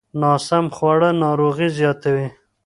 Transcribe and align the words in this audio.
ناسم 0.21 0.65
خواړه 0.75 1.09
ناروغۍ 1.23 1.69
زیاتوي. 1.79 2.27